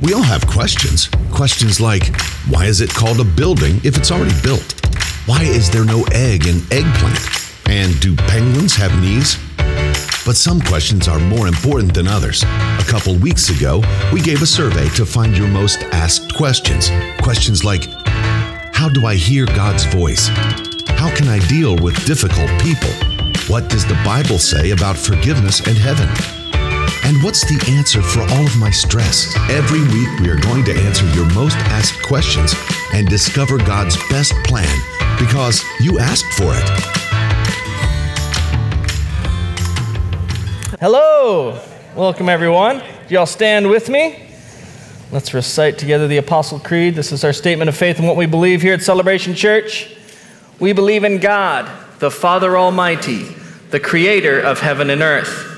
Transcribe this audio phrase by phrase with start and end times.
[0.00, 1.08] We all have questions.
[1.32, 2.14] Questions like
[2.48, 4.74] why is it called a building if it's already built?
[5.26, 7.18] Why is there no egg in eggplant?
[7.68, 9.36] And do penguins have knees?
[10.24, 12.44] But some questions are more important than others.
[12.44, 13.82] A couple weeks ago,
[14.12, 16.90] we gave a survey to find your most asked questions.
[17.20, 17.84] Questions like
[18.74, 20.28] How do I hear God's voice?
[20.96, 22.92] How can I deal with difficult people?
[23.48, 26.37] What does the Bible say about forgiveness and heaven?
[27.04, 29.34] And what's the answer for all of my stress?
[29.50, 32.54] Every week, we are going to answer your most asked questions
[32.92, 34.68] and discover God's best plan
[35.18, 36.68] because you asked for it.
[40.80, 41.60] Hello.
[41.96, 42.78] Welcome, everyone.
[43.08, 44.28] Do y'all stand with me?
[45.10, 46.94] Let's recite together the Apostle Creed.
[46.94, 49.96] This is our statement of faith and what we believe here at Celebration Church.
[50.60, 53.24] We believe in God, the Father Almighty,
[53.70, 55.57] the creator of heaven and earth.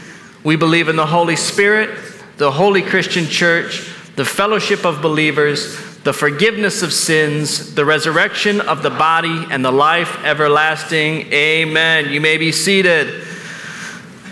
[0.43, 1.97] We believe in the Holy Spirit,
[2.37, 8.81] the holy Christian church, the fellowship of believers, the forgiveness of sins, the resurrection of
[8.81, 11.31] the body, and the life everlasting.
[11.31, 12.09] Amen.
[12.09, 13.23] You may be seated.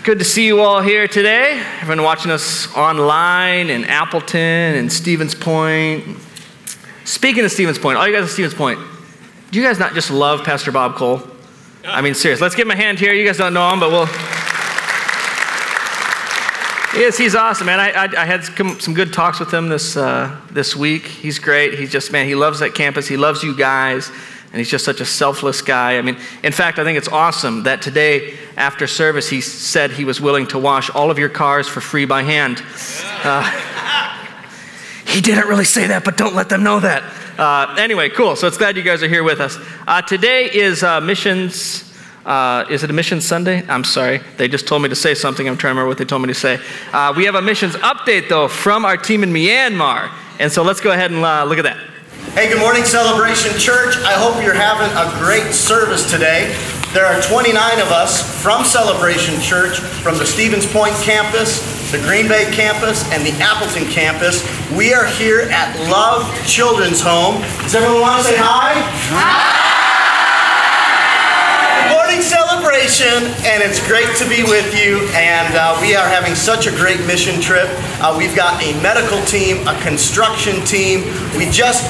[0.02, 1.62] Good to see you all here today.
[1.80, 6.04] Everyone watching us online in Appleton and Stevens Point.
[7.04, 8.80] Speaking of Stevens Point, all you guys at Stevens Point,
[9.52, 11.22] do you guys not just love Pastor Bob Cole?
[11.84, 12.40] I mean, serious.
[12.40, 13.12] Let's give him a hand here.
[13.12, 14.29] You guys don't know him, but we'll.
[16.92, 17.78] Yes, he's awesome, man.
[17.78, 21.06] I, I, I had some good talks with him this, uh, this week.
[21.06, 21.78] He's great.
[21.78, 23.06] He's just, man, he loves that campus.
[23.06, 25.98] He loves you guys, and he's just such a selfless guy.
[25.98, 30.04] I mean, in fact, I think it's awesome that today, after service, he said he
[30.04, 32.60] was willing to wash all of your cars for free by hand.
[33.22, 33.48] Uh,
[35.06, 37.04] he didn't really say that, but don't let them know that.
[37.38, 38.34] Uh, anyway, cool.
[38.34, 39.56] So it's glad you guys are here with us.
[39.86, 41.89] Uh, today is uh, missions.
[42.24, 43.64] Uh, is it a Mission Sunday?
[43.66, 44.20] I'm sorry.
[44.36, 45.48] They just told me to say something.
[45.48, 46.60] I'm trying to remember what they told me to say.
[46.92, 50.10] Uh, we have a missions update, though, from our team in Myanmar.
[50.38, 51.78] And so let's go ahead and uh, look at that.
[52.34, 53.96] Hey, good morning, Celebration Church.
[54.04, 56.54] I hope you're having a great service today.
[56.92, 62.28] There are 29 of us from Celebration Church, from the Stevens Point campus, the Green
[62.28, 64.44] Bay campus, and the Appleton campus.
[64.76, 67.40] We are here at Love Children's Home.
[67.62, 68.74] Does everyone want to say hi?
[69.10, 69.69] Hi!
[73.42, 75.00] And it's great to be with you.
[75.14, 77.66] And uh, we are having such a great mission trip.
[77.98, 81.02] Uh, we've got a medical team, a construction team.
[81.36, 81.82] We just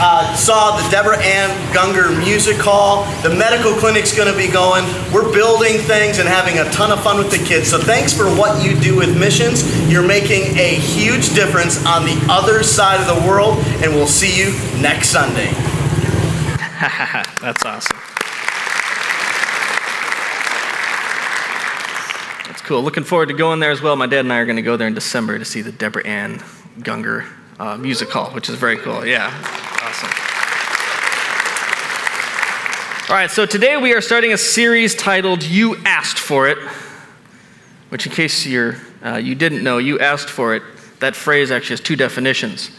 [0.00, 3.04] uh, saw the Deborah Ann Gungor Music Hall.
[3.22, 4.84] The medical clinic's going to be going.
[5.12, 7.68] We're building things and having a ton of fun with the kids.
[7.68, 9.62] So thanks for what you do with missions.
[9.90, 14.36] You're making a huge difference on the other side of the world, and we'll see
[14.36, 15.50] you next Sunday.
[17.40, 18.11] That's awesome.
[22.64, 22.82] Cool.
[22.82, 23.96] Looking forward to going there as well.
[23.96, 26.06] My dad and I are going to go there in December to see the Deborah
[26.06, 26.38] Ann
[26.78, 27.26] Gungor
[27.58, 29.04] uh, Music Hall, which is very cool.
[29.04, 29.26] Yeah,
[29.82, 30.08] awesome.
[33.10, 36.58] All right, so today we are starting a series titled "You Asked for It,"
[37.88, 40.62] which, in case you're uh, you didn't know, "You Asked for It."
[41.00, 42.70] That phrase actually has two definitions,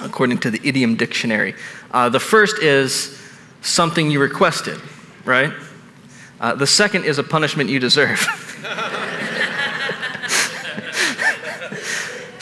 [0.00, 1.56] according to the Idiom Dictionary.
[1.90, 3.20] Uh, the first is
[3.62, 4.80] something you requested,
[5.24, 5.52] right?
[6.40, 8.24] Uh, the second is a punishment you deserve.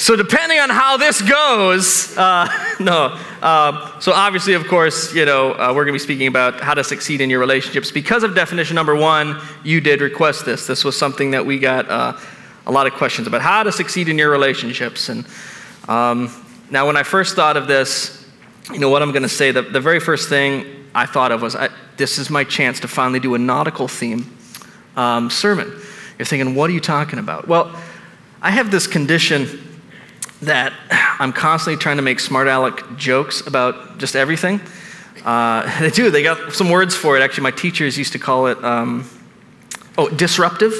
[0.06, 2.46] so, depending on how this goes, uh,
[2.78, 3.18] no.
[3.42, 6.74] Uh, so, obviously, of course, you know, uh, we're going to be speaking about how
[6.74, 7.90] to succeed in your relationships.
[7.90, 10.68] Because of definition number one, you did request this.
[10.68, 12.16] This was something that we got uh,
[12.66, 15.08] a lot of questions about how to succeed in your relationships.
[15.08, 15.26] And
[15.88, 16.30] um,
[16.70, 18.28] now, when I first thought of this,
[18.72, 19.50] you know what I'm going to say?
[19.50, 22.86] The, the very first thing I thought of was I, this is my chance to
[22.86, 24.38] finally do a nautical theme
[24.94, 25.66] um, sermon.
[26.16, 27.48] You're thinking, what are you talking about?
[27.48, 27.76] Well,
[28.40, 29.64] I have this condition
[30.42, 34.60] that I'm constantly trying to make smart aleck jokes about just everything.
[35.24, 37.22] Uh, they do, they got some words for it.
[37.22, 39.08] Actually, my teachers used to call it, um,
[39.98, 40.72] oh, disruptive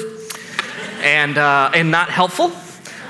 [1.01, 2.51] and, uh, and not helpful.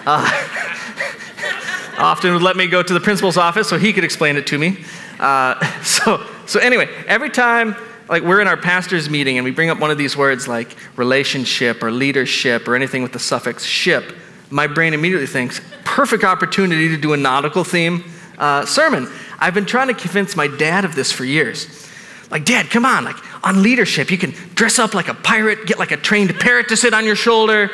[0.06, 0.26] Uh,
[1.98, 4.58] often would let me go to the principal's office so he could explain it to
[4.58, 4.84] me.
[5.20, 7.76] Uh, so, so anyway, every time
[8.10, 10.76] like we're in our pastor's meeting and we bring up one of these words like
[10.96, 14.16] relationship or leadership or anything with the suffix ship,
[14.50, 18.04] my brain immediately thinks, perfect opportunity to do a nautical theme
[18.38, 19.10] uh, sermon.
[19.40, 21.88] I've been trying to convince my dad of this for years.
[22.30, 23.16] Like, Dad, come on, like
[23.46, 26.78] on leadership, you can dress up like a pirate, get like a trained parrot to
[26.78, 27.72] sit on your shoulder.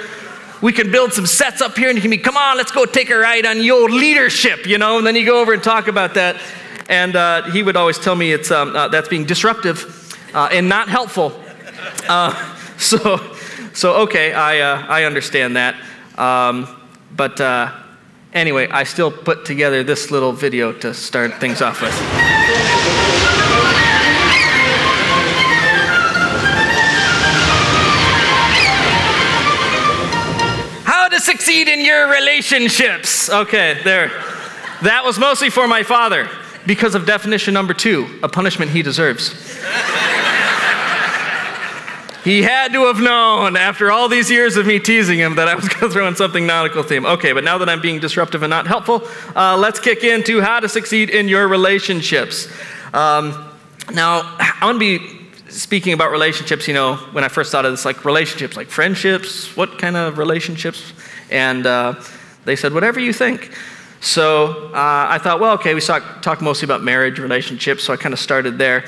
[0.61, 2.85] We can build some sets up here and you can be, come on, let's go
[2.85, 4.97] take a ride on your leadership, you know?
[4.97, 6.39] And then you go over and talk about that.
[6.87, 10.69] And uh, he would always tell me it's, um, uh, that's being disruptive uh, and
[10.69, 11.33] not helpful.
[12.07, 13.35] Uh, so,
[13.73, 15.75] so okay, I, uh, I understand that.
[16.17, 16.67] Um,
[17.15, 17.71] but uh,
[18.33, 21.93] anyway, I still put together this little video to start things off with.
[30.85, 33.29] How to succeed in your relationships.
[33.29, 34.09] Okay, there.
[34.81, 36.29] That was mostly for my father
[36.65, 39.29] because of definition number two a punishment he deserves.
[42.23, 45.55] He had to have known after all these years of me teasing him that I
[45.55, 47.05] was going to throw in something nautical theme.
[47.05, 49.03] Okay, but now that I'm being disruptive and not helpful,
[49.35, 52.47] uh, let's kick into how to succeed in your relationships.
[52.93, 53.51] Um,
[53.93, 55.07] now, I'm going to
[55.49, 56.65] be speaking about relationships.
[56.65, 60.17] You know, when I first thought of this, like relationships, like friendships, what kind of
[60.17, 60.93] relationships?
[61.29, 62.01] And uh,
[62.45, 63.51] they said, whatever you think.
[63.99, 67.97] So uh, I thought, well, okay, we talk, talk mostly about marriage, relationships, so I
[67.97, 68.85] kind of started there.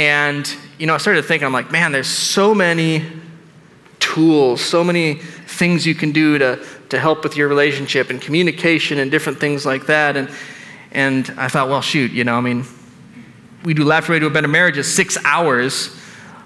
[0.00, 3.04] And, you know, I started thinking, I'm like, man, there's so many
[3.98, 8.98] tools, so many things you can do to, to help with your relationship and communication
[8.98, 10.16] and different things like that.
[10.16, 10.30] And,
[10.92, 12.64] and I thought, well, shoot, you know, I mean,
[13.62, 15.94] we do Laughter a Better Marriage is six hours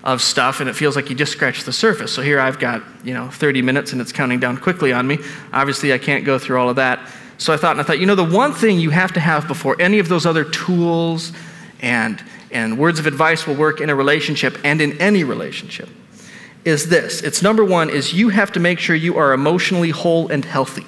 [0.02, 2.12] of stuff, and it feels like you just scratched the surface.
[2.12, 5.18] So here I've got, you know, 30 minutes, and it's counting down quickly on me.
[5.52, 7.08] Obviously, I can't go through all of that.
[7.38, 9.46] So I thought, and I thought, you know, the one thing you have to have
[9.46, 11.32] before any of those other tools
[11.80, 12.20] and
[12.54, 15.88] and words of advice will work in a relationship and in any relationship
[16.64, 17.20] is this.
[17.20, 20.86] It's number one is you have to make sure you are emotionally whole and healthy.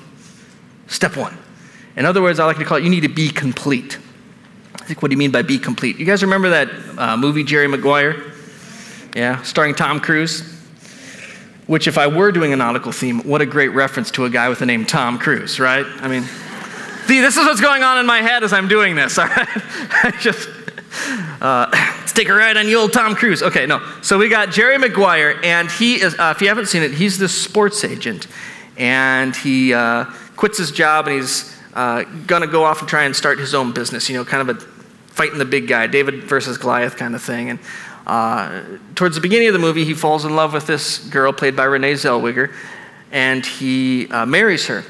[0.87, 1.37] Step one.
[1.97, 3.99] In other words i like to call it you need to be complete.
[4.75, 5.99] I think what do you mean by be complete?
[5.99, 8.33] You guys remember that uh, movie jerry maguire?
[9.15, 10.55] Yeah starring tom cruise?
[11.67, 14.49] Which if i were doing a nautical theme what a great reference to a guy
[14.49, 15.85] with the name tom cruise right?
[16.01, 16.23] I mean
[17.07, 19.49] see this is what's going on in my head as i'm doing this all right?
[20.05, 20.49] I just
[21.41, 21.69] uh,
[22.01, 23.43] let's take a ride on the old Tom Cruise.
[23.43, 23.81] Okay, no.
[24.03, 27.19] So we got Jerry Maguire, and he is, uh, if you haven't seen it, he's
[27.19, 28.27] the sports agent.
[28.77, 30.05] And he uh,
[30.37, 33.55] quits his job and he's uh, going to go off and try and start his
[33.55, 34.61] own business, you know, kind of a
[35.17, 37.51] fighting the big guy, David versus Goliath kind of thing.
[37.51, 37.59] And
[38.07, 38.63] uh,
[38.95, 41.65] towards the beginning of the movie, he falls in love with this girl played by
[41.65, 42.55] Renee Zellweger,
[43.11, 44.85] and he uh, marries her.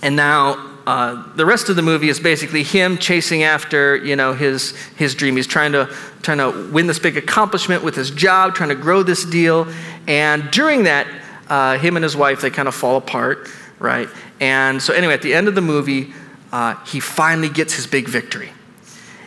[0.00, 4.32] And now uh, the rest of the movie is basically him chasing after, you know,
[4.32, 5.36] his, his dream.
[5.36, 9.02] He's trying to, trying to win this big accomplishment with his job, trying to grow
[9.02, 9.70] this deal.
[10.06, 11.06] And during that,
[11.50, 14.08] uh, him and his wife, they kind of fall apart, right?
[14.40, 16.14] And so anyway, at the end of the movie,
[16.52, 18.48] uh, he finally gets his big victory.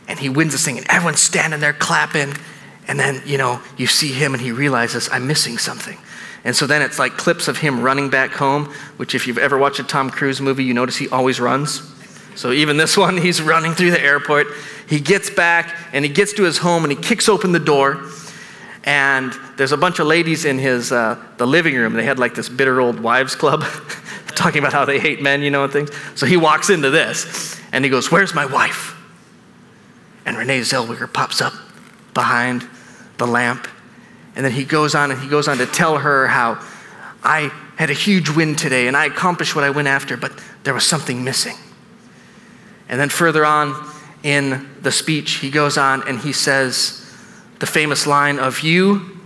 [0.08, 2.34] And he wins this thing, and everyone's standing there clapping.
[2.88, 6.00] And then, you know, you see him and he realizes, I'm missing something.
[6.44, 8.66] And so then it's like clips of him running back home,
[8.98, 11.82] which, if you've ever watched a Tom Cruise movie, you notice he always runs.
[12.36, 14.48] So even this one, he's running through the airport.
[14.88, 18.10] He gets back and he gets to his home and he kicks open the door.
[18.84, 21.94] And there's a bunch of ladies in his uh, the living room.
[21.94, 23.64] They had like this bitter old wives club,
[24.30, 25.92] talking about how they hate men, you know, and things.
[26.16, 28.98] So he walks into this and he goes, "Where's my wife?"
[30.26, 31.54] And Renee Zellweger pops up
[32.16, 32.68] behind
[33.18, 33.68] the lamp
[34.36, 36.64] and then he goes on and he goes on to tell her how
[37.24, 40.32] I had a huge win today and I accomplished what I went after, but
[40.64, 41.56] there was something missing.
[42.88, 43.90] And then further on
[44.24, 46.98] in the speech, he goes on and he says
[47.60, 49.20] the famous line of, You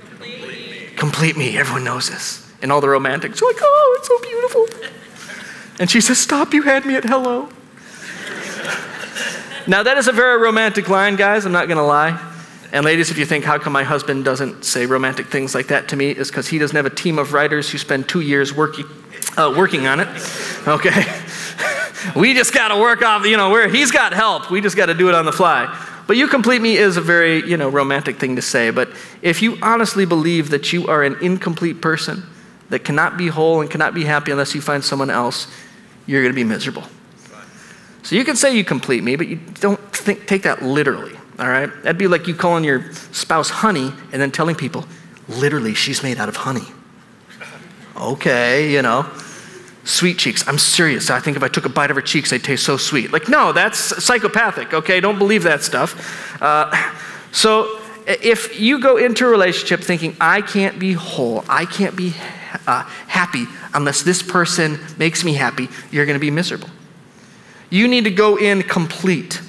[0.00, 0.88] complete me.
[0.96, 1.58] Complete me.
[1.58, 2.50] Everyone knows this.
[2.60, 4.66] And all the romantics are like, Oh, it's so beautiful.
[5.78, 7.48] And she says, Stop, you had me at hello.
[9.66, 12.31] now, that is a very romantic line, guys, I'm not going to lie.
[12.72, 15.88] And ladies, if you think, how come my husband doesn't say romantic things like that
[15.88, 18.54] to me, is because he doesn't have a team of writers who spend two years
[18.54, 18.86] working,
[19.36, 20.08] uh, working on it.
[20.66, 21.04] Okay?
[22.16, 24.50] we just got to work off, you know, where he's got help.
[24.50, 25.68] We just got to do it on the fly.
[26.06, 28.70] But you complete me is a very, you know, romantic thing to say.
[28.70, 32.22] But if you honestly believe that you are an incomplete person
[32.70, 35.46] that cannot be whole and cannot be happy unless you find someone else,
[36.06, 36.84] you're going to be miserable.
[38.02, 41.48] So you can say you complete me, but you don't think, take that literally all
[41.48, 41.70] right?
[41.82, 44.86] That'd be like you calling your spouse honey and then telling people,
[45.28, 46.66] literally, she's made out of honey.
[47.96, 49.10] Okay, you know.
[49.84, 50.46] Sweet cheeks.
[50.46, 51.10] I'm serious.
[51.10, 53.12] I think if I took a bite of her cheeks, they'd taste so sweet.
[53.12, 55.00] Like, no, that's psychopathic, okay?
[55.00, 56.40] Don't believe that stuff.
[56.40, 56.72] Uh,
[57.32, 62.14] so, if you go into a relationship thinking, I can't be whole, I can't be
[62.68, 66.70] uh, happy unless this person makes me happy, you're going to be miserable.
[67.70, 69.40] You need to go in complete.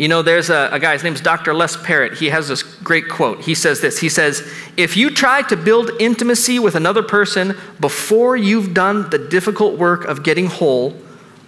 [0.00, 1.52] You know, there's a, a guy, his name's Dr.
[1.52, 2.14] Les Parrott.
[2.14, 3.42] He has this great quote.
[3.42, 8.34] He says this He says, If you try to build intimacy with another person before
[8.34, 10.96] you've done the difficult work of getting whole,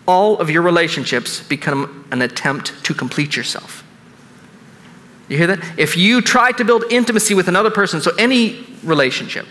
[0.07, 3.85] all of your relationships become an attempt to complete yourself.
[5.31, 5.79] You hear that?
[5.79, 9.47] If you try to build intimacy with another person, so any relationship,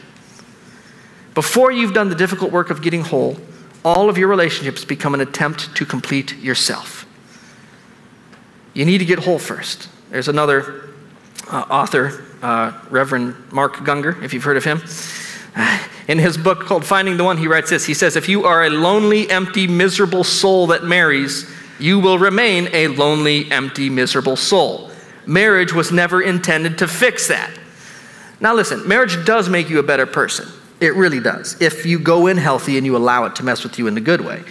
[1.34, 3.38] before you've done the difficult work of getting whole,
[3.84, 7.08] all of your relationships become an attempt to complete yourself.
[8.74, 9.90] You need to get whole first.
[10.10, 10.90] There's another
[11.50, 14.82] uh, author, uh, Reverend Mark Gungor, if you've heard of him.
[16.08, 18.66] In his book called Finding the One, he writes this He says, If you are
[18.66, 21.50] a lonely, empty, miserable soul that marries,
[21.80, 24.92] you will remain a lonely, empty, miserable soul.
[25.26, 27.52] Marriage was never intended to fix that.
[28.40, 30.48] Now, listen, marriage does make you a better person.
[30.80, 31.62] It really does.
[31.62, 34.02] If you go in healthy and you allow it to mess with you in the
[34.02, 34.44] good way.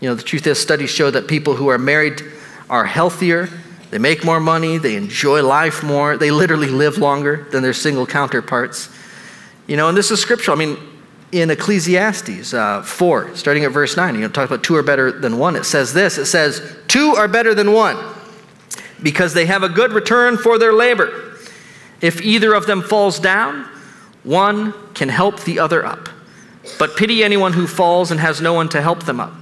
[0.00, 2.22] You know, the truth is, studies show that people who are married
[2.70, 3.50] are healthier,
[3.90, 8.06] they make more money, they enjoy life more, they literally live longer than their single
[8.06, 8.88] counterparts.
[9.66, 10.56] You know, and this is scriptural.
[10.56, 10.78] I mean,
[11.32, 15.12] in Ecclesiastes uh, 4, starting at verse 9, you know, talk about two are better
[15.12, 15.56] than one.
[15.56, 17.96] It says this it says, Two are better than one
[19.02, 21.36] because they have a good return for their labor.
[22.00, 23.64] If either of them falls down,
[24.22, 26.08] one can help the other up.
[26.78, 29.32] But pity anyone who falls and has no one to help them up.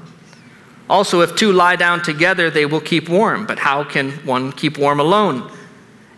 [0.91, 3.47] Also, if two lie down together, they will keep warm.
[3.47, 5.51] But how can one keep warm alone?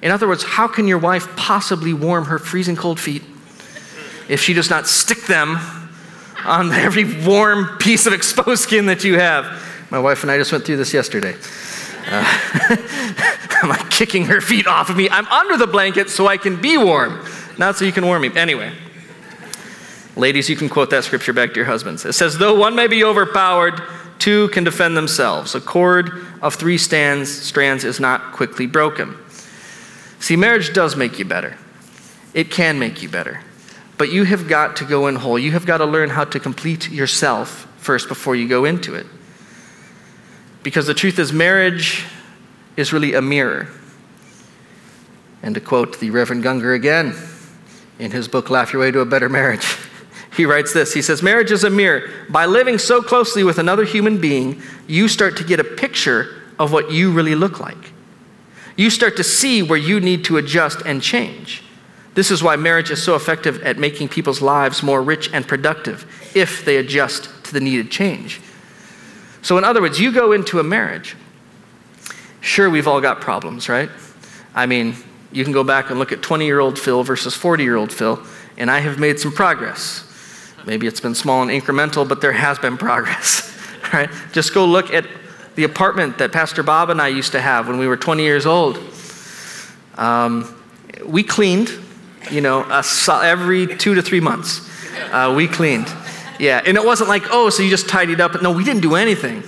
[0.02, 3.22] In other words, how can your wife possibly warm her freezing cold feet
[4.28, 5.58] if she does not stick them
[6.44, 9.66] on every warm piece of exposed skin that you have?
[9.90, 11.34] My wife and I just went through this yesterday.
[12.06, 12.24] Uh,
[13.62, 15.10] I'm like kicking her feet off of me.
[15.10, 17.24] I'm under the blanket so I can be warm,
[17.58, 18.30] not so you can warm me.
[18.34, 18.72] Anyway,
[20.16, 22.04] ladies, you can quote that scripture back to your husbands.
[22.06, 23.82] It says, Though one may be overpowered,
[24.20, 25.54] two can defend themselves.
[25.54, 26.12] A cord
[26.42, 29.16] of three stands, strands is not quickly broken.
[30.20, 31.56] See, marriage does make you better.
[32.34, 33.40] It can make you better.
[33.98, 35.38] But you have got to go in whole.
[35.38, 39.06] You have got to learn how to complete yourself first before you go into it.
[40.62, 42.04] Because the truth is, marriage
[42.76, 43.68] is really a mirror.
[45.42, 47.14] And to quote the Reverend Gungor again
[47.98, 49.76] in his book, Laugh Your Way to a Better Marriage.
[50.36, 52.10] He writes this He says, Marriage is a mirror.
[52.28, 56.72] By living so closely with another human being, you start to get a picture of
[56.72, 57.92] what you really look like.
[58.76, 61.62] You start to see where you need to adjust and change.
[62.14, 66.06] This is why marriage is so effective at making people's lives more rich and productive
[66.34, 68.40] if they adjust to the needed change.
[69.42, 71.16] So, in other words, you go into a marriage.
[72.40, 73.90] Sure, we've all got problems, right?
[74.54, 74.96] I mean,
[75.32, 77.92] you can go back and look at 20 year old Phil versus 40 year old
[77.92, 78.22] Phil,
[78.56, 80.09] and I have made some progress.
[80.66, 83.56] Maybe it's been small and incremental, but there has been progress,
[83.92, 84.10] right?
[84.32, 85.06] Just go look at
[85.54, 88.46] the apartment that Pastor Bob and I used to have when we were 20 years
[88.46, 88.78] old.
[89.96, 90.54] Um,
[91.04, 91.70] we cleaned,
[92.30, 92.64] you know,
[93.08, 94.68] every two to three months.
[95.10, 95.88] Uh, we cleaned.
[96.38, 98.40] Yeah, and it wasn't like, oh, so you just tidied up.
[98.40, 99.42] No, we didn't do anything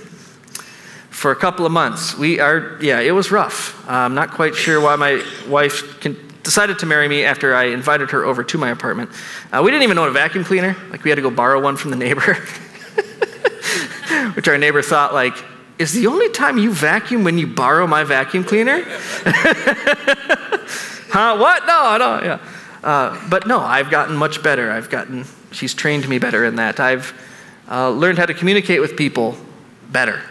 [1.09, 2.17] for a couple of months.
[2.17, 3.87] We are, yeah, it was rough.
[3.87, 7.65] Uh, I'm not quite sure why my wife can, decided to marry me after I
[7.65, 9.09] invited her over to my apartment.
[9.51, 10.75] Uh, we didn't even own a vacuum cleaner.
[10.89, 12.33] Like, we had to go borrow one from the neighbor,
[14.35, 15.33] which our neighbor thought, like,
[15.79, 18.83] is the only time you vacuum when you borrow my vacuum cleaner?
[21.09, 21.37] huh?
[21.37, 21.65] What?
[21.65, 22.39] No, no, yeah.
[22.83, 24.69] Uh, but no, I've gotten much better.
[24.69, 26.79] I've gotten, she's trained me better in that.
[26.79, 27.13] I've
[27.69, 29.37] uh, learned how to communicate with people
[29.89, 30.21] better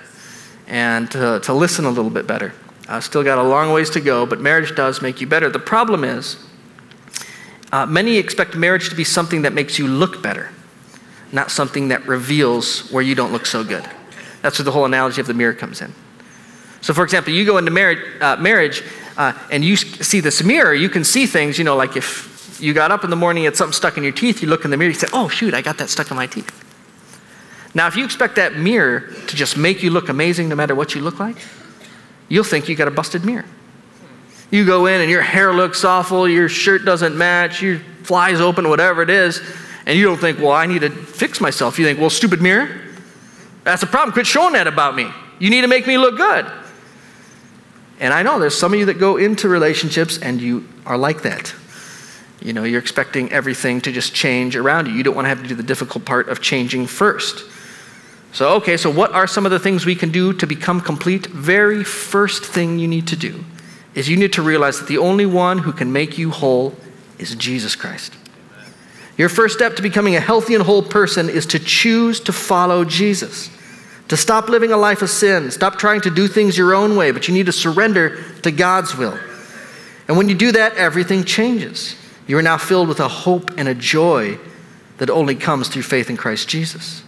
[0.66, 2.52] and to, to listen a little bit better.
[2.92, 5.48] Uh, still got a long ways to go, but marriage does make you better.
[5.48, 6.36] The problem is,
[7.72, 10.50] uh, many expect marriage to be something that makes you look better,
[11.32, 13.88] not something that reveals where you don't look so good.
[14.42, 15.94] That's where the whole analogy of the mirror comes in.
[16.82, 18.82] So, for example, you go into marriage, uh, marriage
[19.16, 22.74] uh, and you see this mirror, you can see things, you know, like if you
[22.74, 24.76] got up in the morning, had something stuck in your teeth, you look in the
[24.76, 26.62] mirror, you say, oh, shoot, I got that stuck in my teeth.
[27.74, 30.94] Now, if you expect that mirror to just make you look amazing no matter what
[30.94, 31.38] you look like,
[32.32, 33.44] you'll think you got a busted mirror.
[34.50, 38.70] You go in and your hair looks awful, your shirt doesn't match, your flies open,
[38.70, 39.42] whatever it is,
[39.84, 41.78] and you don't think, well, I need to fix myself.
[41.78, 42.80] You think, well, stupid mirror,
[43.64, 44.14] that's a problem.
[44.14, 45.10] Quit showing that about me.
[45.40, 46.50] You need to make me look good.
[48.00, 51.22] And I know there's some of you that go into relationships and you are like
[51.22, 51.54] that.
[52.40, 54.94] You know, you're expecting everything to just change around you.
[54.94, 57.44] You don't want to have to do the difficult part of changing first.
[58.32, 61.26] So, okay, so what are some of the things we can do to become complete?
[61.26, 63.44] Very first thing you need to do
[63.94, 66.74] is you need to realize that the only one who can make you whole
[67.18, 68.14] is Jesus Christ.
[69.18, 72.86] Your first step to becoming a healthy and whole person is to choose to follow
[72.86, 73.50] Jesus.
[74.08, 77.10] To stop living a life of sin, stop trying to do things your own way,
[77.10, 79.18] but you need to surrender to God's will.
[80.08, 81.96] And when you do that, everything changes.
[82.26, 84.38] You are now filled with a hope and a joy
[84.98, 87.02] that only comes through faith in Christ Jesus.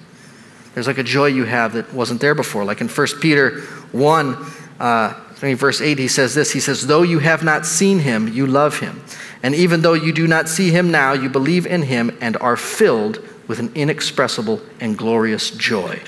[0.74, 2.64] There's like a joy you have that wasn't there before.
[2.64, 3.60] Like in 1 Peter
[3.92, 4.36] 1,
[4.80, 8.46] uh, verse 8, he says this He says, Though you have not seen him, you
[8.46, 9.02] love him.
[9.42, 12.56] And even though you do not see him now, you believe in him and are
[12.56, 16.00] filled with an inexpressible and glorious joy.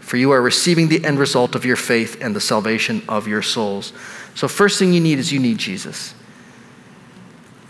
[0.00, 3.42] For you are receiving the end result of your faith and the salvation of your
[3.42, 3.92] souls.
[4.34, 6.14] So, first thing you need is you need Jesus.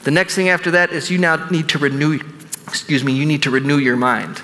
[0.04, 2.20] The next thing after that is you now need to renew,
[2.66, 4.40] excuse me, you need to renew your mind.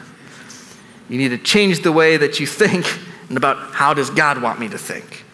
[1.08, 2.86] You need to change the way that you think
[3.28, 5.24] and about how does God want me to think.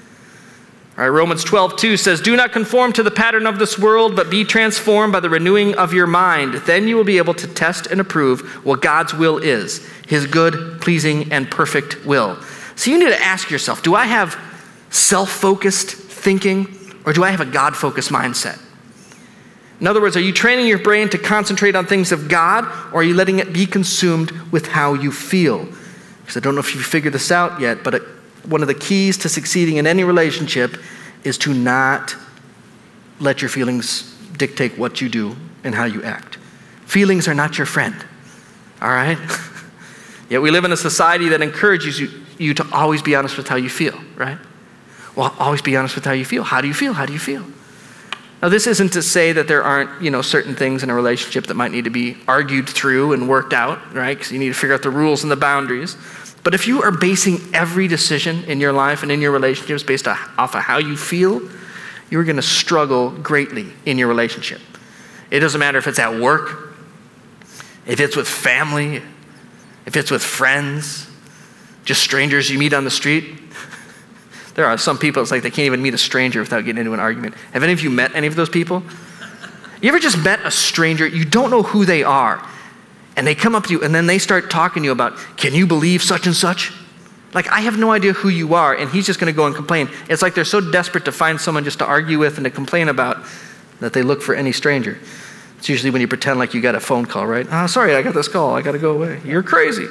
[0.96, 4.14] All right, Romans 12, 2 says, Do not conform to the pattern of this world,
[4.14, 6.54] but be transformed by the renewing of your mind.
[6.66, 10.82] Then you will be able to test and approve what God's will is, his good,
[10.82, 12.38] pleasing, and perfect will.
[12.76, 14.38] So you need to ask yourself do I have
[14.90, 16.68] self focused thinking,
[17.06, 18.60] or do I have a God focused mindset?
[19.82, 23.00] In other words, are you training your brain to concentrate on things of God, or
[23.00, 25.66] are you letting it be consumed with how you feel?
[26.20, 27.98] Because I don't know if you've figured this out yet, but uh,
[28.44, 30.80] one of the keys to succeeding in any relationship
[31.24, 32.14] is to not
[33.18, 35.34] let your feelings dictate what you do
[35.64, 36.36] and how you act.
[36.86, 37.96] Feelings are not your friend,
[38.80, 39.18] all right?
[40.30, 42.08] Yet we live in a society that encourages you,
[42.38, 44.38] you to always be honest with how you feel, right?
[45.16, 46.44] Well, always be honest with how you feel.
[46.44, 46.92] How do you feel?
[46.92, 47.44] How do you feel?
[48.42, 51.46] Now, this isn't to say that there aren't, you know, certain things in a relationship
[51.46, 54.18] that might need to be argued through and worked out, right?
[54.18, 55.96] Because you need to figure out the rules and the boundaries.
[56.42, 60.08] But if you are basing every decision in your life and in your relationships based
[60.08, 61.40] off of how you feel,
[62.10, 64.60] you're going to struggle greatly in your relationship.
[65.30, 66.74] It doesn't matter if it's at work,
[67.86, 69.02] if it's with family,
[69.86, 71.08] if it's with friends,
[71.84, 73.41] just strangers you meet on the street.
[74.54, 76.92] There are some people, it's like they can't even meet a stranger without getting into
[76.92, 77.34] an argument.
[77.52, 78.82] Have any of you met any of those people?
[79.80, 82.46] You ever just met a stranger, you don't know who they are,
[83.16, 85.54] and they come up to you and then they start talking to you about, can
[85.54, 86.72] you believe such and such?
[87.34, 89.88] Like, I have no idea who you are, and he's just gonna go and complain.
[90.10, 92.88] It's like they're so desperate to find someone just to argue with and to complain
[92.88, 93.24] about
[93.80, 94.98] that they look for any stranger.
[95.58, 97.46] It's usually when you pretend like you got a phone call, right?
[97.50, 98.54] Oh, sorry, I got this call.
[98.54, 99.20] I got to go away.
[99.24, 99.86] You're crazy.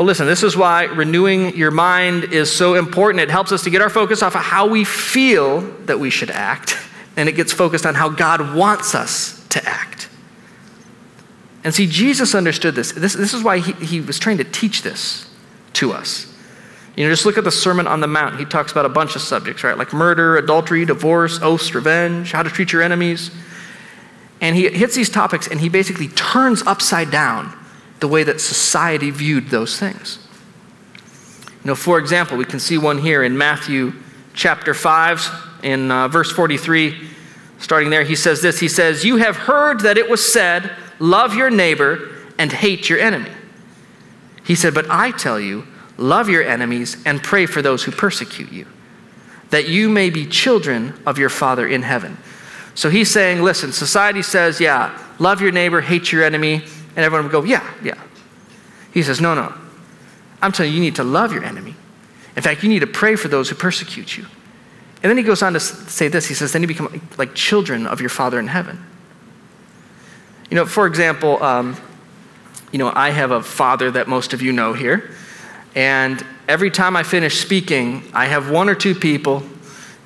[0.00, 3.20] But listen, this is why renewing your mind is so important.
[3.20, 6.30] It helps us to get our focus off of how we feel that we should
[6.30, 6.78] act,
[7.18, 10.08] and it gets focused on how God wants us to act.
[11.64, 12.92] And see, Jesus understood this.
[12.92, 15.30] This, this is why he, he was trying to teach this
[15.74, 16.34] to us.
[16.96, 18.38] You know, just look at the Sermon on the Mount.
[18.38, 19.76] He talks about a bunch of subjects, right?
[19.76, 23.30] Like murder, adultery, divorce, oaths, revenge, how to treat your enemies.
[24.40, 27.54] And he hits these topics and he basically turns upside down
[28.00, 30.18] the way that society viewed those things.
[31.62, 33.92] You know, for example, we can see one here in Matthew
[34.32, 37.08] chapter 5, in uh, verse 43.
[37.58, 41.34] Starting there, he says this He says, You have heard that it was said, Love
[41.34, 43.30] your neighbor and hate your enemy.
[44.42, 45.66] He said, But I tell you,
[45.98, 48.66] love your enemies and pray for those who persecute you,
[49.50, 52.16] that you may be children of your Father in heaven.
[52.74, 56.64] So he's saying, Listen, society says, Yeah, love your neighbor, hate your enemy
[56.96, 58.00] and everyone would go, Yeah, yeah.
[58.92, 59.52] He says, No, no.
[60.42, 61.74] I'm telling you, you need to love your enemy.
[62.36, 64.24] In fact, you need to pray for those who persecute you.
[65.02, 67.86] And then he goes on to say this He says, Then you become like children
[67.86, 68.84] of your Father in heaven.
[70.50, 71.76] You know, for example, um,
[72.72, 75.10] you know, I have a father that most of you know here.
[75.74, 79.44] And every time I finish speaking, I have one or two people,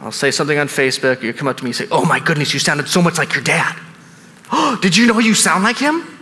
[0.00, 2.52] I'll say something on Facebook, you come up to me and say, Oh my goodness,
[2.52, 3.78] you sounded so much like your dad.
[4.52, 6.13] Oh, did you know you sound like him?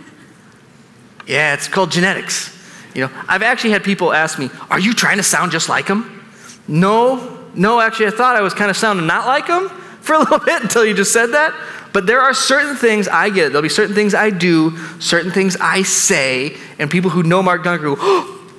[1.25, 2.51] Yeah, it's called genetics.
[2.93, 5.87] You know, I've actually had people ask me, Are you trying to sound just like
[5.87, 6.23] him?
[6.67, 9.69] No, no, actually, I thought I was kind of sounding not like him
[10.01, 11.53] for a little bit until you just said that.
[11.93, 13.49] But there are certain things I get.
[13.49, 17.63] There'll be certain things I do, certain things I say, and people who know Mark
[17.63, 18.51] Gungor go, Oh,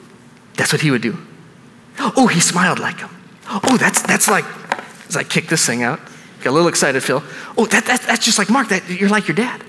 [0.55, 1.19] that's what he would do.
[1.99, 3.11] Oh, he smiled like him.
[3.49, 4.45] Oh, that's, that's like,
[5.09, 6.01] as I kick this thing out,
[6.39, 7.23] get a little excited, Phil.
[7.57, 8.69] Oh, that, that, that's just like Mark.
[8.69, 9.63] That, you're like your dad.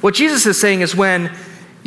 [0.00, 1.34] What Jesus is saying is when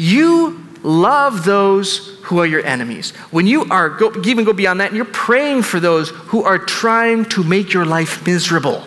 [0.01, 3.11] you love those who are your enemies.
[3.29, 6.57] When you are, go, even go beyond that, and you're praying for those who are
[6.57, 8.83] trying to make your life miserable,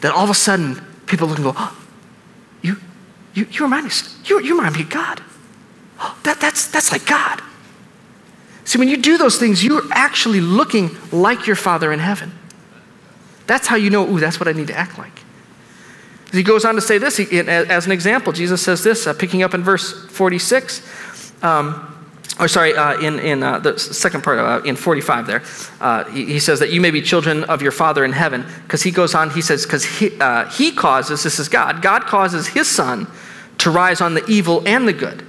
[0.00, 1.86] that all of a sudden people look and go, oh,
[2.62, 2.76] you,
[3.34, 3.92] you, you remind me,
[4.24, 5.22] you, you remind me of God.
[6.00, 7.40] Oh, that, that's, that's like God.
[8.64, 12.32] See, when you do those things, you're actually looking like your Father in heaven.
[13.46, 15.23] That's how you know, ooh, that's what I need to act like.
[16.34, 18.32] He goes on to say this he, as an example.
[18.32, 21.42] Jesus says this, uh, picking up in verse 46.
[21.42, 21.90] Um,
[22.40, 25.42] or sorry, uh, in, in uh, the second part, uh, in 45 there,
[25.80, 28.44] uh, he, he, says that you may be children of your Father in heaven.
[28.64, 32.02] Because he goes on, he says, because he, uh, he causes, this is God, God
[32.06, 33.06] causes his sun
[33.58, 35.24] to rise on the evil and the good.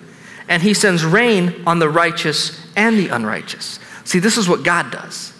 [0.47, 3.79] And he sends rain on the righteous and the unrighteous.
[4.03, 5.33] See, this is what God does.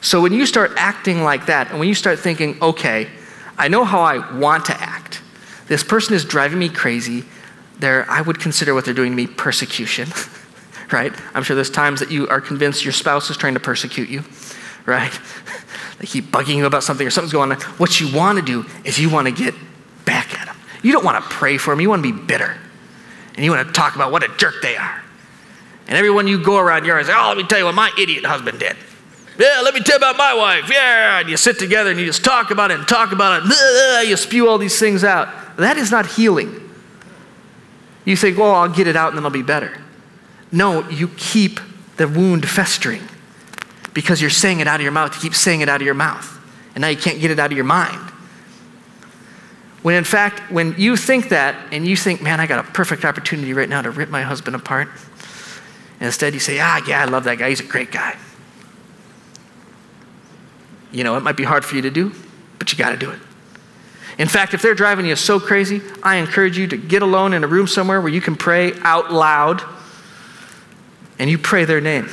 [0.00, 3.08] So when you start acting like that, and when you start thinking, okay,
[3.58, 5.20] I know how I want to act,
[5.66, 7.24] this person is driving me crazy,
[7.78, 10.08] there, I would consider what they're doing to me persecution.
[10.92, 11.12] right?
[11.34, 14.24] I'm sure there's times that you are convinced your spouse is trying to persecute you,
[14.86, 15.12] right?
[15.98, 17.60] they keep bugging you about something or something's going on.
[17.78, 19.54] What you want to do is you want to get
[20.04, 20.56] back at them.
[20.82, 22.56] You don't want to pray for them, you want to be bitter.
[23.34, 25.02] And you want to talk about what a jerk they are.
[25.86, 28.24] And everyone you go around your say, oh, let me tell you what my idiot
[28.24, 28.76] husband did.
[29.38, 30.68] Yeah, let me tell you about my wife.
[30.68, 34.08] Yeah, and you sit together and you just talk about it and talk about it.
[34.08, 35.28] You spew all these things out.
[35.56, 36.68] That is not healing.
[38.04, 39.80] You think, well, I'll get it out and then I'll be better.
[40.50, 41.60] No, you keep
[41.98, 43.02] the wound festering
[43.94, 45.14] because you're saying it out of your mouth.
[45.14, 46.34] You keep saying it out of your mouth.
[46.74, 48.10] And now you can't get it out of your mind.
[49.82, 53.04] When in fact, when you think that and you think, man, I got a perfect
[53.04, 54.88] opportunity right now to rip my husband apart,
[56.00, 57.48] and instead you say, ah, yeah, I love that guy.
[57.50, 58.16] He's a great guy.
[60.92, 62.12] You know, it might be hard for you to do,
[62.58, 63.18] but you got to do it.
[64.18, 67.44] In fact, if they're driving you so crazy, I encourage you to get alone in
[67.44, 69.62] a room somewhere where you can pray out loud
[71.20, 72.08] and you pray their name.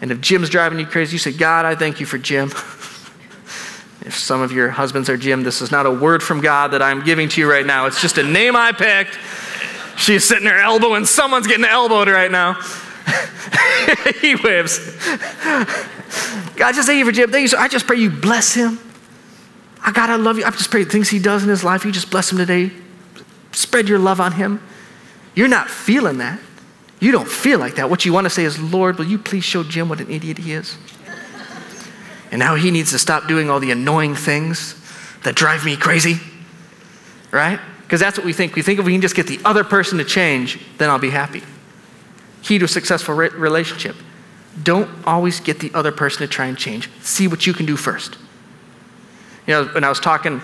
[0.00, 2.48] And if Jim's driving you crazy, you say, God, I thank you for Jim.
[2.50, 6.82] if some of your husbands are Jim, this is not a word from God that
[6.82, 7.86] I'm giving to you right now.
[7.86, 9.18] It's just a name I picked.
[9.96, 12.60] She's sitting there elbowing, someone's getting elbowed right now.
[14.20, 14.78] he whips.
[16.56, 17.30] God, just thank you for Jim.
[17.30, 17.58] Thank you.
[17.58, 18.78] I just pray you bless him.
[19.84, 20.44] I God, I love you.
[20.44, 22.70] I just pray the things he does in his life, you just bless him today.
[23.52, 24.60] Spread your love on him.
[25.34, 26.40] You're not feeling that.
[27.00, 27.90] You don't feel like that.
[27.90, 30.38] What you want to say is, Lord, will you please show Jim what an idiot
[30.38, 30.78] he is?
[32.30, 34.74] And now he needs to stop doing all the annoying things
[35.22, 36.18] that drive me crazy,
[37.30, 37.60] right?
[37.82, 38.54] Because that's what we think.
[38.54, 41.10] We think if we can just get the other person to change, then I'll be
[41.10, 41.42] happy.
[42.44, 43.96] Key to a successful re- relationship.
[44.62, 46.88] Don't always get the other person to try and change.
[47.00, 48.16] See what you can do first.
[49.46, 50.40] You know, when I was talking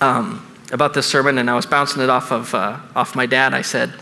[0.00, 3.54] um, about this sermon and I was bouncing it off of uh, off my dad,
[3.54, 3.92] I said,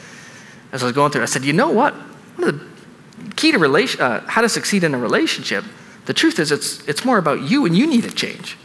[0.73, 1.95] as I was going through, I said, you know what?
[2.37, 5.65] One of the key to relation, uh, how to succeed in a relationship,
[6.07, 8.57] the truth is it's, it's more about you and you need to change.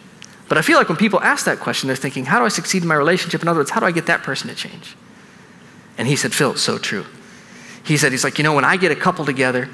[0.47, 2.83] But I feel like when people ask that question, they're thinking, how do I succeed
[2.83, 3.41] in my relationship?
[3.41, 4.95] In other words, how do I get that person to change?
[5.97, 7.05] And he said, Phil, it's so true.
[7.83, 9.69] He said, he's like, you know, when I get a couple together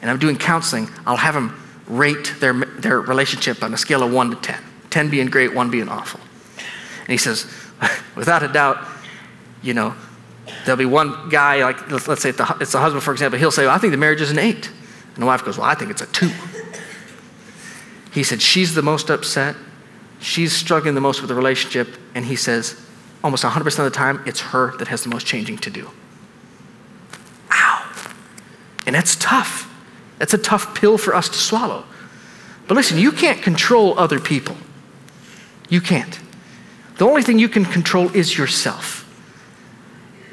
[0.00, 4.12] and I'm doing counseling, I'll have them rate their, their relationship on a scale of
[4.12, 4.62] one to 10.
[4.90, 6.20] 10 being great, one being awful.
[7.00, 7.52] And he says,
[8.16, 8.78] without a doubt,
[9.62, 9.94] you know,
[10.64, 13.74] There'll be one guy, like let's say it's the husband, for example, he'll say, well,
[13.74, 14.70] I think the marriage is an eight.
[15.14, 16.30] And the wife goes, Well, I think it's a two.
[18.12, 19.56] He said, She's the most upset.
[20.20, 21.88] She's struggling the most with the relationship.
[22.14, 22.80] And he says,
[23.22, 25.90] Almost 100% of the time, it's her that has the most changing to do.
[28.92, 29.72] And that's tough.
[30.18, 31.86] That's a tough pill for us to swallow.
[32.68, 34.54] But listen, you can't control other people.
[35.70, 36.20] You can't.
[36.98, 39.08] The only thing you can control is yourself.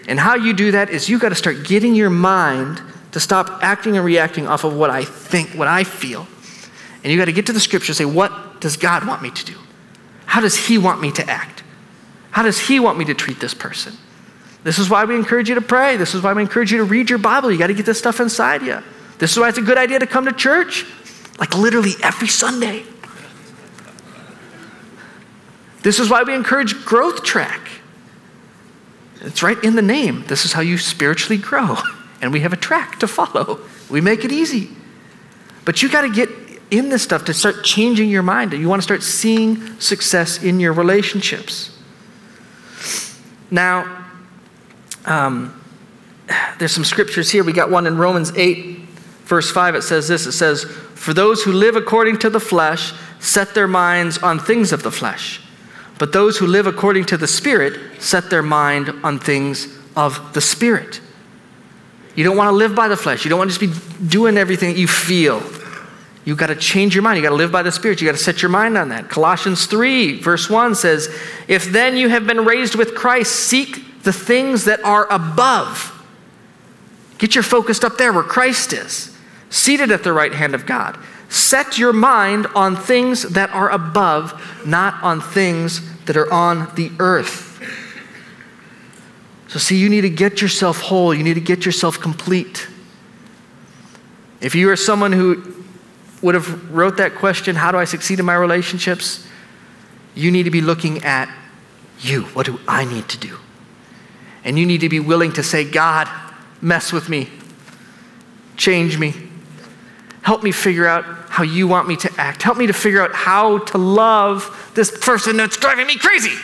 [0.09, 2.81] And how you do that is you got to start getting your mind
[3.13, 6.27] to stop acting and reacting off of what I think, what I feel.
[7.01, 9.31] And you got to get to the scripture and say, what does God want me
[9.31, 9.55] to do?
[10.25, 11.63] How does He want me to act?
[12.31, 13.93] How does He want me to treat this person?
[14.63, 15.97] This is why we encourage you to pray.
[15.97, 17.51] This is why we encourage you to read your Bible.
[17.51, 18.83] You got to get this stuff inside you.
[19.17, 20.85] This is why it's a good idea to come to church,
[21.39, 22.83] like literally every Sunday.
[25.81, 27.69] This is why we encourage Growth Track.
[29.21, 30.25] It's right in the name.
[30.27, 31.77] This is how you spiritually grow.
[32.21, 33.61] And we have a track to follow.
[33.89, 34.69] We make it easy.
[35.63, 36.27] But you got to get
[36.69, 38.51] in this stuff to start changing your mind.
[38.51, 41.77] You want to start seeing success in your relationships.
[43.49, 44.05] Now,
[45.05, 45.59] um,
[46.59, 47.43] there's some scriptures here.
[47.43, 48.79] We got one in Romans 8,
[49.25, 49.75] verse 5.
[49.75, 53.67] It says this It says, For those who live according to the flesh set their
[53.67, 55.41] minds on things of the flesh
[55.99, 60.41] but those who live according to the Spirit set their mind on things of the
[60.41, 61.01] Spirit.
[62.15, 63.25] You don't want to live by the flesh.
[63.25, 65.43] You don't want to just be doing everything that you feel.
[66.23, 67.17] You've got to change your mind.
[67.17, 67.99] You've got to live by the Spirit.
[68.01, 69.09] You've got to set your mind on that.
[69.09, 71.13] Colossians 3, verse 1 says,
[71.49, 75.95] If then you have been raised with Christ, seek the things that are above.
[77.17, 79.15] Get your focus up there where Christ is,
[79.49, 80.97] seated at the right hand of God.
[81.27, 86.91] Set your mind on things that are above, not on things that are on the
[86.99, 87.47] earth.
[89.47, 92.67] So, see, you need to get yourself whole, you need to get yourself complete.
[94.41, 95.65] If you are someone who
[96.21, 99.27] would have wrote that question, how do I succeed in my relationships?
[100.15, 101.33] You need to be looking at
[101.99, 102.23] you.
[102.23, 103.38] What do I need to do?
[104.43, 106.08] And you need to be willing to say, God,
[106.62, 107.30] mess with me,
[108.58, 109.13] change me,
[110.21, 113.13] help me figure out how you want me to act, help me to figure out
[113.13, 116.38] how to love this person that's driving me crazy.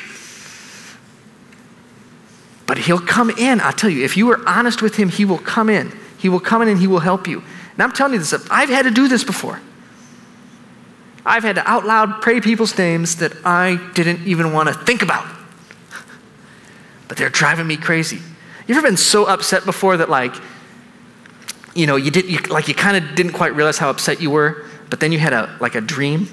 [2.67, 5.37] But he'll come in, I'll tell you, if you are honest with him, he will
[5.37, 5.91] come in.
[6.17, 7.43] He will come in and he will help you.
[7.73, 9.61] And I'm telling you this, I've had to do this before.
[11.25, 15.01] I've had to out loud pray people's names that I didn't even want to think
[15.01, 15.25] about.
[17.07, 18.19] But they're driving me crazy.
[18.67, 20.33] You ever been so upset before that, like,
[21.75, 24.31] you know, you did, you, like, you kind of didn't quite realize how upset you
[24.31, 26.27] were, but then you had a, like, a dream,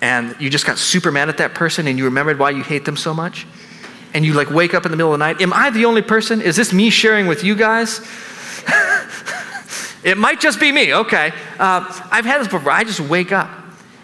[0.00, 2.84] and you just got super mad at that person, and you remembered why you hate
[2.84, 3.46] them so much,
[4.14, 5.40] and you, like, wake up in the middle of the night.
[5.40, 6.40] Am I the only person?
[6.40, 8.00] Is this me sharing with you guys?
[10.04, 11.32] it might just be me, okay.
[11.58, 12.70] Uh, I've had this before.
[12.70, 13.50] I just wake up,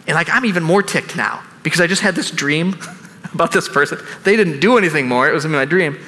[0.07, 2.72] and, like, I'm even more ticked now because I just had this dream
[3.35, 3.99] about this person.
[4.25, 5.99] They didn't do anything more, it was in my dream.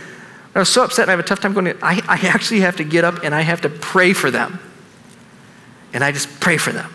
[0.55, 2.77] I was so upset and I have a tough time going, I, I actually have
[2.77, 4.61] to get up and I have to pray for them.
[5.93, 6.93] And I just pray for them.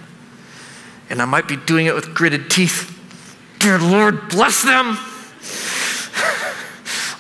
[1.10, 2.96] And I might be doing it with gritted teeth.
[3.60, 4.98] Dear Lord, bless them.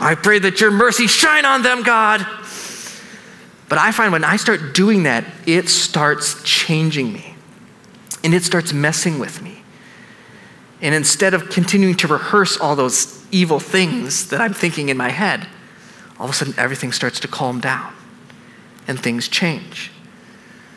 [0.01, 2.25] I pray that your mercy shine on them, God.
[3.67, 7.35] But I find when I start doing that, it starts changing me.
[8.23, 9.58] And it starts messing with me.
[10.81, 15.09] And instead of continuing to rehearse all those evil things that I'm thinking in my
[15.09, 15.47] head,
[16.19, 17.93] all of a sudden everything starts to calm down
[18.87, 19.91] and things change.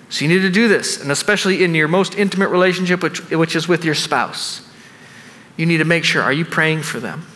[0.09, 3.57] So you need to do this, and especially in your most intimate relationship, which, which
[3.57, 4.69] is with your spouse.
[5.57, 7.27] You need to make sure are you praying for them?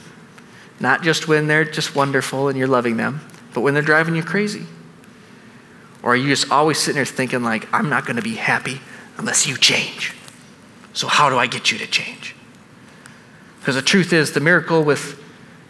[0.79, 3.21] Not just when they're just wonderful and you're loving them,
[3.55, 4.67] but when they're driving you crazy.
[6.03, 8.81] Or are you just always sitting there thinking, like, I'm not going to be happy
[9.17, 10.15] unless you change?
[10.93, 12.35] So, how do I get you to change?
[13.67, 15.21] Because the truth is, the miracle with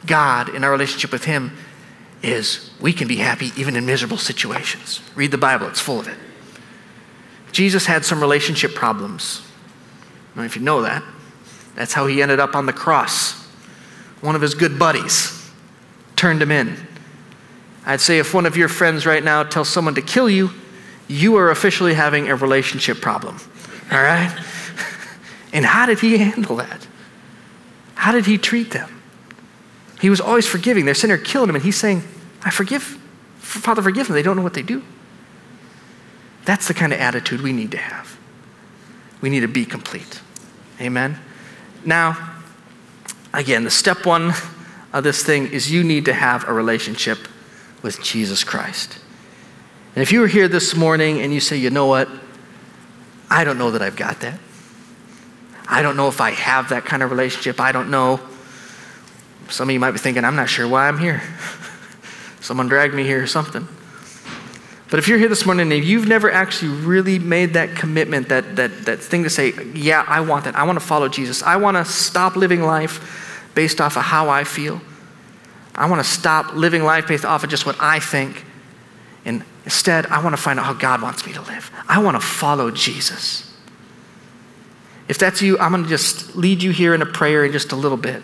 [0.05, 1.57] God in our relationship with Him
[2.23, 5.01] is we can be happy even in miserable situations.
[5.15, 6.19] Read the Bible, it's full of it.
[7.53, 9.41] Jesus had some relationship problems.
[10.37, 11.03] If you know that.
[11.75, 13.33] That's how he ended up on the cross.
[14.21, 15.51] One of his good buddies
[16.17, 16.77] turned him in.
[17.87, 20.51] I'd say if one of your friends right now tells someone to kill you,
[21.09, 23.39] you are officially having a relationship problem.
[23.91, 24.39] All right?
[25.55, 26.87] And how did he handle that?
[27.97, 29.03] How did he treat them?
[30.01, 30.85] He was always forgiving.
[30.85, 32.03] They're sitting there killing him, and he's saying,
[32.43, 32.83] I forgive.
[33.39, 34.15] Father, forgive them.
[34.15, 34.85] They don't know what they do.
[36.45, 38.17] That's the kind of attitude we need to have.
[39.21, 40.21] We need to be complete.
[40.81, 41.19] Amen?
[41.85, 42.35] Now,
[43.33, 44.33] again, the step one
[44.93, 47.19] of this thing is you need to have a relationship
[47.83, 48.99] with Jesus Christ.
[49.95, 52.09] And if you were here this morning and you say, you know what?
[53.31, 54.39] I don't know that I've got that.
[55.69, 57.61] I don't know if I have that kind of relationship.
[57.61, 58.21] I don't know.
[59.49, 61.23] Some of you might be thinking, I'm not sure why I'm here.
[62.41, 63.67] Someone dragged me here or something.
[64.89, 68.55] But if you're here this morning and you've never actually really made that commitment, that,
[68.57, 70.55] that, that thing to say, yeah, I want that.
[70.55, 71.43] I want to follow Jesus.
[71.43, 74.81] I want to stop living life based off of how I feel.
[75.75, 78.45] I want to stop living life based off of just what I think.
[79.25, 81.71] And instead, I want to find out how God wants me to live.
[81.89, 83.53] I want to follow Jesus.
[85.09, 87.73] If that's you, I'm going to just lead you here in a prayer in just
[87.73, 88.23] a little bit.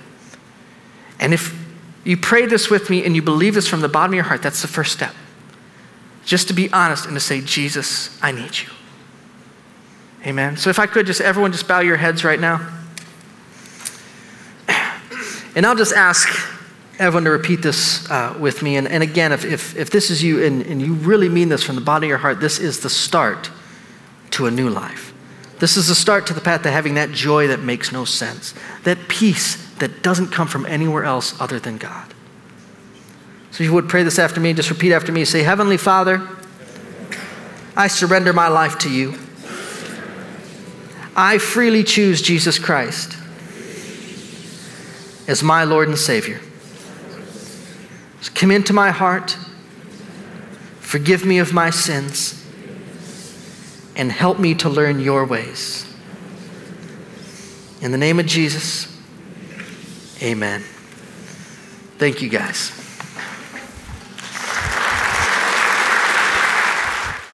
[1.21, 1.57] And if
[2.05, 4.43] you pray this with me and you believe this from the bottom of your heart,
[4.43, 5.15] that's the first step.
[6.25, 8.69] Just to be honest and to say, Jesus, I need you.
[10.27, 10.57] Amen.
[10.57, 12.69] So if I could, just everyone just bow your heads right now.
[15.55, 16.31] And I'll just ask
[16.99, 18.77] everyone to repeat this uh, with me.
[18.77, 21.63] And, and again, if, if, if this is you and, and you really mean this
[21.63, 23.51] from the bottom of your heart, this is the start
[24.31, 25.12] to a new life.
[25.63, 28.53] This is the start to the path to having that joy that makes no sense,
[28.83, 32.13] that peace that doesn't come from anywhere else other than God.
[33.53, 35.25] So, if you would pray this after me, just repeat after me.
[35.25, 36.27] Say, Heavenly Father,
[37.77, 39.17] I surrender my life to you.
[41.15, 43.17] I freely choose Jesus Christ
[45.29, 46.41] as my Lord and Savior.
[48.35, 49.39] Come into my heart,
[50.81, 52.42] forgive me of my sins
[53.97, 55.87] and help me to learn your ways.
[57.81, 58.97] In the name of Jesus,
[60.23, 60.63] amen.
[61.99, 62.82] Thank you, guys.